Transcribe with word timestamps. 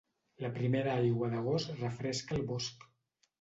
La 0.43 0.49
primera 0.53 0.95
aigua 1.01 1.29
d'agost 1.33 1.75
refresca 1.83 2.35
el 2.39 2.43
bosc. 2.55 2.89